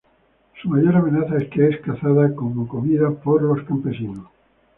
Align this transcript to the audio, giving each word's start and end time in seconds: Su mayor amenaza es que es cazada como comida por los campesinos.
Su 0.59 0.67
mayor 0.67 0.95
amenaza 0.95 1.37
es 1.37 1.47
que 1.51 1.67
es 1.69 1.79
cazada 1.81 2.33
como 2.33 2.67
comida 2.67 3.11
por 3.11 3.43
los 3.43 3.61
campesinos. 3.67 4.25